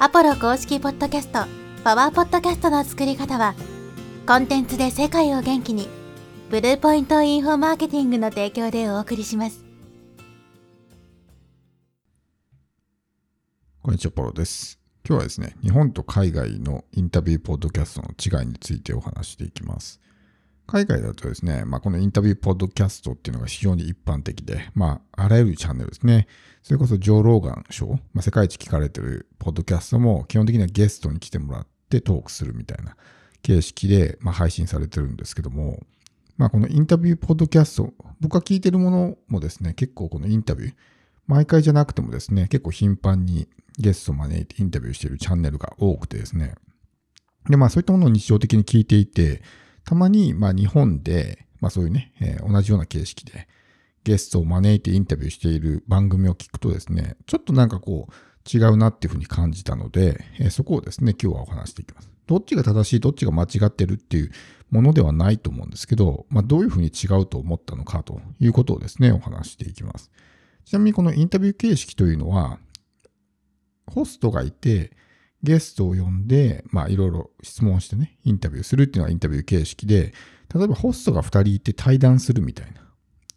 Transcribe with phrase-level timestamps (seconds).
[0.00, 1.44] アポロ公式ポッドキャスト、
[1.84, 3.54] パワーポッドキャストの作り方は、
[4.26, 5.88] コンテンツで世界を元気に、
[6.50, 9.64] ブルーポイントインフォマーケティングの提供でお送りします。
[13.82, 14.80] こんにちは、ポロです。
[15.08, 20.00] 今日はですね、日本と海外のインタビューポッドキャストの違いについてお話していきます。
[20.66, 26.26] 海外だとですね、まあ、このインタビューポッドキャストっていうのが非常に一般的で、まあ、あらゆるチャンネルですね。
[26.62, 32.96] それこそジョー・ローガン賞、まあ、世界一聞かれてるポッドキャストも基本的にはゲストに来てもらってトークするみたいな
[33.42, 35.80] 形式で、まあ、配信されてるんですけども、
[36.38, 40.74] まあ、このインタビューポッドキャスト、僕が聞いてるものもですね、結構このインタビュー、
[41.26, 46.54] 毎回じゃなくてもですね、結構頻繁にゲストを招いてインタビューしているチャンネルが多くてですね。
[47.48, 49.42] で、まあそういったものを日常的に聞いていて、
[49.84, 53.48] たまにまあ日本で、まあそういうね、えー同じような形式で
[54.04, 58.12] ゲストを招いてインタビューしている番組を聞くとですね、ちょっとなんかこう
[58.56, 62.10] 違うなっていうふうに感じたので、えーそこをですね、今日はお話していきます。
[62.26, 64.30] どっちが正しい、どっちが間違ってるっていう
[64.70, 70.10] ものではないと思うんですけど、まあどういうふうに違うと思ったのかということをですね、お話していきます。
[70.64, 72.58] ちなみにこのインタビュー形式というのは、
[73.86, 74.92] ホストがいて、
[75.44, 80.12] ゲストを呼んで、まあいろいろ質問してね、インタビューするっていうのはインタビュー形式で、
[80.54, 82.80] 例えばホストが2人いて対談するみたいな、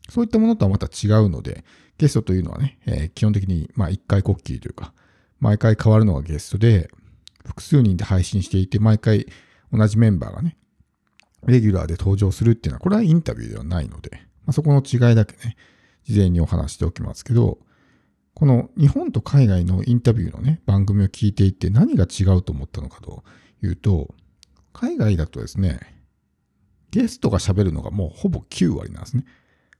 [0.09, 1.63] そういったものとはまた違うので、
[1.97, 4.93] ゲストというのはね、えー基本的にまあ一回こっきりというか、
[5.39, 6.89] 毎回変わるのがゲストで、
[7.45, 9.27] 複数人で配信していて、毎回
[9.71, 10.57] 同じメンバーがね、
[11.45, 14.11] レギュラーで登場するっていうのは、これはインタビューではないので、
[14.45, 15.55] まあ、そこの違いだけね、
[16.03, 17.59] 事前にお話しておきますけど、
[18.37, 23.23] この日本と海外のインタビューのね、番組を聞いていて何が違うと思ったのかと
[23.63, 24.13] いうと、
[24.73, 25.79] 海外だとですね、
[26.91, 29.25] ゲストが喋るのがもうほぼ9割なんですね。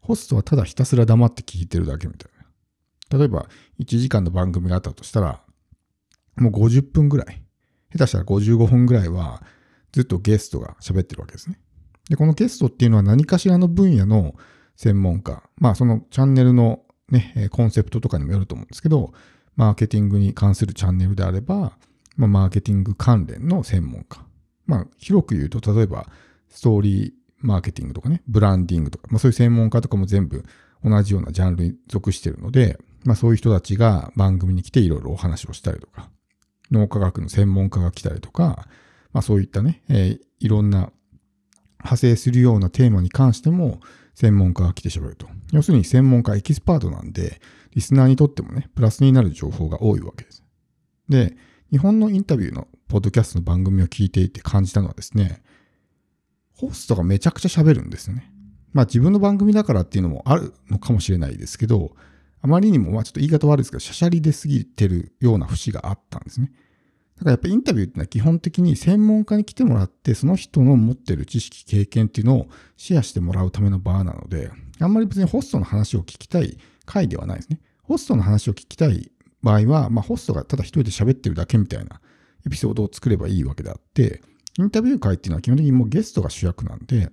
[0.02, 2.31] ホストはただひたすら黙って聞いてるだけみたい
[3.11, 3.19] な。
[3.19, 3.47] 例えば、
[3.80, 5.44] 1時間の番組があったとしたら、
[6.38, 7.44] もう50分ぐらい、
[7.91, 9.44] 下手したら55分ぐらいは
[9.91, 11.59] ずっとゲストが喋ってるわけですね。
[12.09, 14.34] で、このゲストっていうのは何かしらの分野の
[14.75, 19.13] 専門家、まあそのチャンネルのね、コンセプトとかにもよると思うんですけど、
[19.56, 21.78] マーケティングに関するチャンネルであれば、
[22.16, 24.25] まあ、マーケティング関連の専門家。
[24.66, 26.07] まあ、広く言うと、例えば、
[26.50, 30.44] ストーリーマーケティングとかね、ブランディングとか、まあ、そういう専門家とかも全部
[30.84, 36.09] 同じようなジャンルに属しているので、まあ、そういう人たちが番組に来ていろいろお話をしたりとか、
[36.72, 38.68] 脳科学の専門家が来たりとか、
[39.13, 40.91] まあ、そういったね、えーいろんな
[41.79, 43.79] 派生するようなテーマに関しても
[44.17, 45.28] 専門家が来てしまうと。
[45.51, 47.39] 要するに専門家、エキスパートなんで、
[47.75, 50.44] リスナーにとってもね、プラスになる情報が多いわけです。
[51.07, 51.38] で、
[51.69, 55.44] 日本のインタビューのポッドキャストの番組を聞いていて感じたのはですね、
[56.56, 58.33] ホストがめちゃくちゃ喋るんですよね。
[58.73, 61.95] まあ自分の番組だからっていうのもあるのかもしれないですけど、
[62.41, 66.51] あまりにも、まあちょっと言い方悪いですけど、しゃしゃり出すぎてるような節があったんですね。
[67.17, 72.47] だからやっぱりインタビューってのは基本的に専門家に来てもらって、その人の持ってる知識、経験っていうのを
[72.78, 77.59] シェアしてもらうための場なので、あんまり別にホストの話を聞きたい回ではないですね。
[77.81, 79.11] ホストの話を聞きたい
[79.41, 82.01] 場合は、まあホストがただ一人で喋ってるだけみたいな
[82.45, 84.22] エピソードを作ればいいわけであって、
[84.59, 87.09] インタビュー会っていうのは基本的にもうゲストが主役なんで、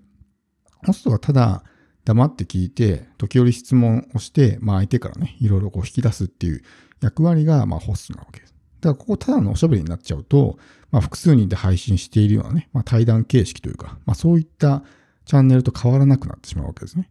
[0.85, 1.65] ホストがただ
[2.05, 6.63] 黙って聞いて、時折質問をして、まあ相手からね、いろいろこう引き出すっていう
[7.01, 8.54] 役割が、まあホストなわけです。
[8.85, 10.59] だからここただのおしゃべりになっちゃうと、
[10.91, 14.83] まあ複数人で配信しているようなね、まあ対談形式というか、まあそういった
[15.25, 17.11] チャンネルと変わらなくなってしまうわけですね。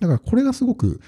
[0.00, 1.00] だからこれがすごく、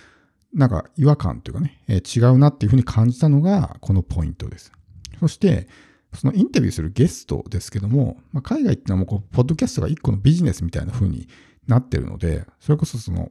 [0.52, 4.72] なんか違和感というかね、えー違うなっていうふうに感じたのがこのポイントです。
[5.20, 5.68] そして、
[6.14, 11.28] そのインタビューするゲストですけども、まあ、海外っていうのはもうこう、ポッドキャストが一個のビジネスみたいな風に
[11.68, 13.30] なってるので、それこそその、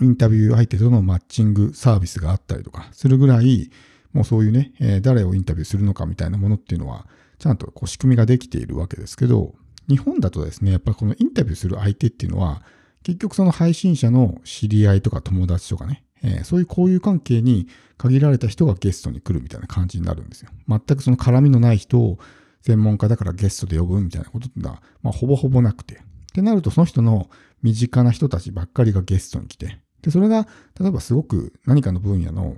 [0.00, 3.70] インタビュー相手とのマッチングサービスがあったりとかするぐらい、
[4.12, 7.06] もうそういうね、えー誰をインタビューするのかみたいなものっていうのは、
[7.38, 9.54] ちゃんとこう仕組みができているわけですけど、
[9.88, 12.62] 日本だとですね、やっぱりこのインタビューする相手っていうのは、
[13.02, 17.66] 結局その配信者の知り合いとか友達とかね、えーそういう交友関係に
[17.98, 20.50] 限られた人がゲストに来るみたいな感じになるんですよ。
[20.68, 22.18] 全くその絡みのない人を
[22.62, 25.96] 専門家だからゲストで呼ぶみたいなことってのは、まあ、ほぼほぼなくて。
[25.96, 25.98] っ
[26.34, 27.28] てなると、その人の
[27.62, 30.48] 身近な人たちばっかりがゲストに来て、で、それが、
[30.80, 32.56] 例えばすごく何かの分野の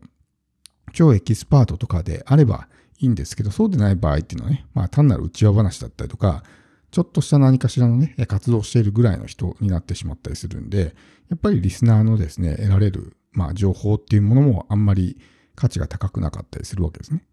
[0.94, 2.68] 超エキスパートとかであれば
[2.98, 6.42] いいんですけど、そうでない場合っていうのはね、まあ単なる内輪話だったりとか、
[6.90, 10.94] ちょっとした何かしらのね、活動しているぐらいの人になってしまったりするんで、
[11.28, 15.18] やっぱりリスナーのですね、得られる、まあ情報っていうものもあんまり
[15.56, 17.24] 価値が高くなかったりするわけですね。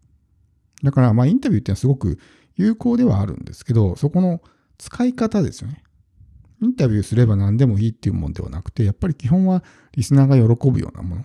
[0.82, 2.18] だから、まあインタビューっていうのはすごく
[2.56, 4.42] 有効ではあるんですけど、そこの
[4.78, 5.84] 使い方ですよね。
[6.60, 9.62] インタビューすれば何でもいいっていうもんではなくて、やっぱり基本は
[9.92, 11.24] リスナーが喜ぶようなもの。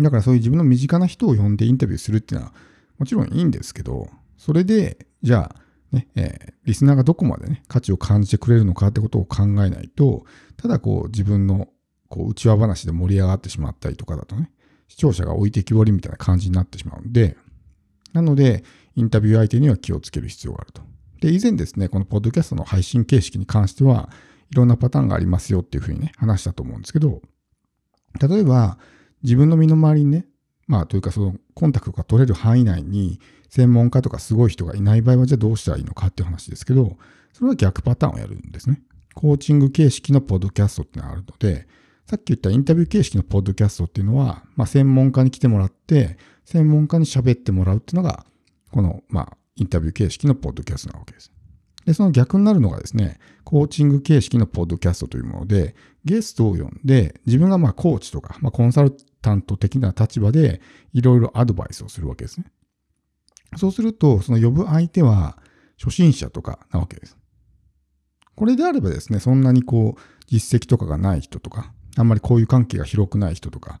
[0.00, 2.54] だからそういう自分の身近な人を呼んでインタビューするっていうのは、
[2.98, 5.60] もちろんいいんですけど、それで、じゃあ、
[5.94, 10.24] ね、えー、リスナーがどこまでね、価値を感じてくれるのかってことを考えないと、
[10.56, 11.68] ただこう自分の
[12.08, 14.50] こう内輪話で盛り上がってしまったりとかだとね、
[14.88, 17.36] 視聴者が置いてきぼりみたいな感じになってしまうんで、
[18.12, 18.64] なので、
[18.96, 20.82] インタビュー相手には気をつける必要があると。
[21.20, 24.10] で、以前ですね、このポッドキャストの配信形式に関しては、
[24.50, 27.22] いろんなパターンがありますよっていうふうにね、話したと思うんですけど、
[28.20, 28.78] 例えば、
[29.24, 30.26] 自分の身の回りにね、
[30.66, 36.96] まあ、というかそのコンタクトが取れる範囲内に専門家とかすごい人がいない場合はじゃあどうしたらいいのかっていう話ですけど、
[37.32, 38.80] それは逆パターンをやるんですね。
[39.14, 41.66] コーチング形式のポッドキャストってのがあるので、
[42.06, 48.26] さっき言ったインタビュー形式のポッドキャストっていうのは、まあ、専門家に来てもらって、専門家に喋ってもらうっていうのが、
[48.70, 51.32] この、まあ、インタビュー形式のポッドキャストなわけです。
[51.84, 60.60] で、その逆になるのがですね、コーチング形式のポッドキャストというもので、ゲストを呼んで、自分がまあコーチとか、まあ、コンサルタント的な立場で、
[60.92, 62.46] いろいろアドバイスをするわけですね。
[63.56, 65.38] そうすると、その呼ぶ相手は、
[65.78, 67.16] 初心者とかなわけです。
[68.36, 73.80] これであればですね、そんなにこう、実績とかがない人とか、あんまりこういう関係が広くない人とか、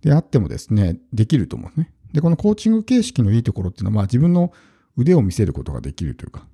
[0.00, 1.94] であってもですね、できると思うんですね。
[2.12, 4.52] で、このコーチング形式のいいところっていうのは、まあ自分の
[4.96, 6.46] 腕を見せることができるというか、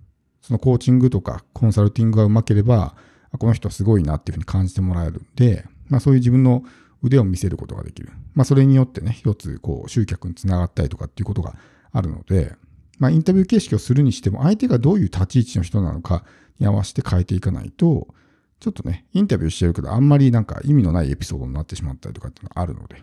[0.48, 2.94] そのコーチングとかコンサルティングがうまければ、
[3.38, 6.64] この人はすごいなっていうふうに感じてもらえるんで、まあそういう自分の
[7.02, 8.10] 腕を見せることができる。
[8.34, 11.54] まあそれによってね、一つこう集客につながったりとかっていうことが
[11.92, 12.56] あるので、
[12.98, 16.24] まあインタビュー形式をするにしても相手がどういう立ち位置の人なのか
[16.58, 18.08] に合わせて変えていかないと、
[18.58, 23.02] ちょっとね、インタビューしてるけどあんまりなんか意味のないエピソードになってしまったりとかっていうのがあるので。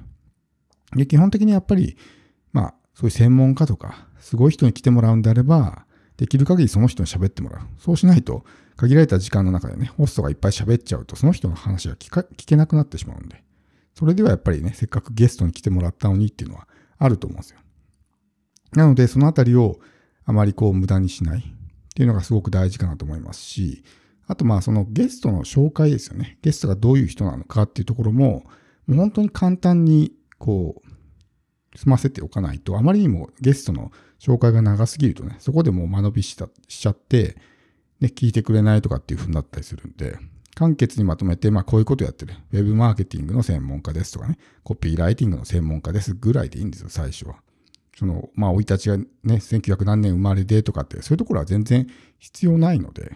[0.95, 1.95] で、基本的にやっぱり、
[2.53, 5.84] まあそういう専門家とか、すごい人に来てもらうんであれば、
[6.17, 7.61] できる限りその人に喋ってもらう。
[7.77, 8.45] そうしないと、
[8.77, 13.43] 限られた時間の中でね、ホストがいっぱい喋っちゃうと、その人の話が聞けなくなってしまうんで。
[13.93, 16.67] それではやっぱりね、せっかくゲストに来てもらったのにっていうのは
[16.97, 17.59] あると思うんですよ。
[18.73, 19.79] なので、そのあたりを
[20.25, 21.43] あまりこう無駄にしないっ
[21.93, 23.83] ていうのがすごく大事かなと思いますし、
[24.27, 26.37] あとまあそのゲストの紹介ですよね。
[26.41, 28.45] ゲストがどういう人なのかっていうところも、
[28.87, 33.91] もう本当に簡単にこう、済ませておかないと、あまりにもゲストの
[34.25, 36.35] 紹介が長すぎるとね、そこでもう間延びし
[36.67, 37.37] しちゃって、
[37.99, 40.17] ね、聞いてくれないとかっていう風になったりするんで、
[40.55, 42.33] 簡潔にまとめて、まあこういうことやってる。
[42.51, 47.35] ウェブマーケティングの専門家ですとかね、コピーライティングの専門家ですぐらいでいいんですよ、最初は。
[47.97, 51.87] その、まあ、生い立ちがね、1900何年生まれでとかって、そういうところは全然
[52.17, 53.13] 必要ないので、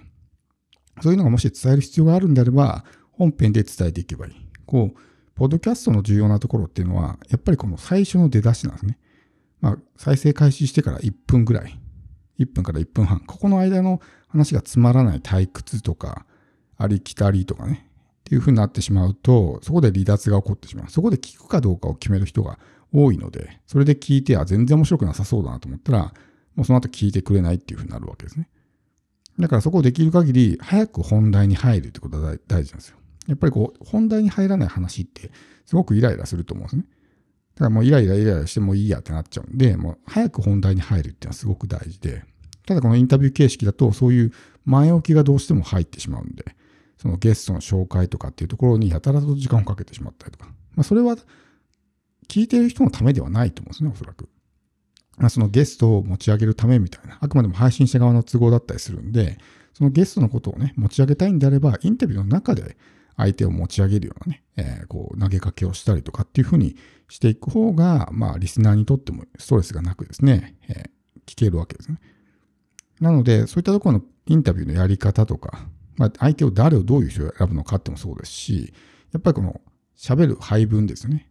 [1.02, 4.34] そういうのがもし伝える必要があるんであれば、本編で伝えていけばいい。
[4.66, 5.00] こう、
[5.34, 8.98] ポッドキャストの重要なところっていうのは、やっぱりこの最初の出だしなんですね。
[9.62, 11.80] まあ、再生開始してから1分ぐらい。
[12.40, 13.20] 1分から1分半。
[13.20, 16.26] ここの間の話がつまらない退屈とか、
[16.78, 17.86] ありきたりとかね。
[18.22, 20.90] っていう風になってしまうと、そこで離脱が起こってしまう。
[20.90, 22.60] そこで聞くかどうかを決める人が
[22.94, 26.14] 多いので、それで聞いて、あ、全然面白くなさそうだなと思ったら、
[26.56, 28.50] もうその後聞いてくれないっていう風になるわけですね。
[29.40, 32.98] だからそこをできる限り早く本題に入るってことが大事なんですよ。
[33.28, 35.32] やっぱりこう、本題に入らない話って
[35.66, 36.84] すごくイライラすると思うんですね。
[37.60, 42.24] だからもうイライライライラしてもいいやってなっちゃうんで、もう早く本題に入るっていうのはすごく大事で、
[42.66, 44.32] ただこのインタビュー形式だとそういう
[44.64, 46.56] 前置きがどうしても入ってしまうんで、
[46.98, 50.46] そのゲストの紹介とかっていうところにやたらと時間をかけてしまったりとか。
[50.76, 51.18] まあそれは
[52.30, 54.30] 聞いてる人のためではないと思うんですね、おそらく。
[55.18, 59.38] まあそのゲストを持ち上げるためみたいな、あくまでも配信者側の都合だったりするんで、
[59.74, 62.78] そのゲストのことをね、持ち上げたいんであれば、インタビューの中で
[63.20, 66.78] 相手を持ち上げるようなね、えー、こう投げかけをしたりとかっていうふうに
[67.10, 70.84] していく方が、まあリスナーにとってもストレスがなくですね、えー、
[71.26, 72.00] 聞けるわけですね。
[73.02, 78.74] なので、そういったところのインタビューのやり方とか、まあ、相手を誰をどういう人を選ぶのかってもそうですし、
[79.12, 79.60] やっぱりこの
[79.98, 81.30] 喋る配分ですよね。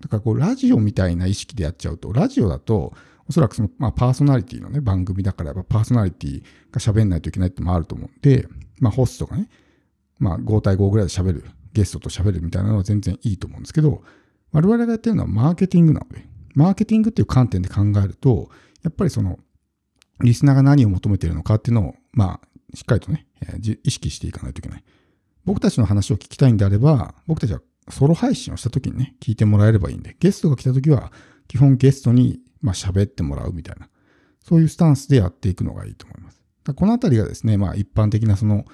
[0.00, 2.92] だからこう、ラジオみたいな意識でやっちゃうと、ラジオだと、
[3.28, 8.46] おそらくその、まあ、パーソナリティのね、番組だから、やっぱパーソナリティが喋んないといけないってもあると思うんで、
[8.78, 9.48] まあ、ホストがね、
[10.18, 14.02] まあ、5対5ぐらいで喋る、ゲストと喋るみたいなのは全然いいと思うんですけど、
[14.52, 18.48] 我々がやってるのはマーケティングなので、マーケティングっていう観点で考えると、
[18.82, 19.38] やっぱりその、
[20.20, 23.26] リスナーが何を求めているのかっていうのを、まあ、しっかりとね、
[23.84, 24.84] 意識していかないといけない。
[25.44, 31.12] 僕たちの話を聞きたいんであれば、僕たちはソロ配信をした時にね、聞いてもらえればいいんで、ゲストが来た時は、
[31.48, 33.88] 基本ゲストに、まあ、喋ってもらうみたいな、
[34.40, 36.42] そういうスタンスでやっていくのがいいと思います。
[36.74, 38.64] このあたりがですね、まあ、一般的なその、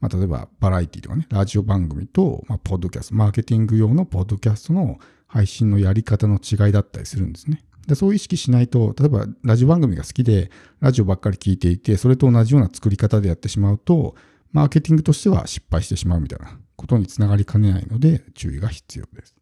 [0.00, 7.64] まあ、例えばバラエティとかね、ラジオ番組と、まあ、ポッドキャスト、マーケティング用のポッドキャストの配信のやり方の違いだったりするんですね。
[7.86, 10.50] でそう意識しないと、例えばラジオ番組が好きで、
[10.80, 14.14] ラジオばっかり聞いていて、それと同じような作り方でやってしまうと、
[14.52, 19.37] マーケティングとしては失敗してしまうみたいなことにつながりかねないので注意が必要です。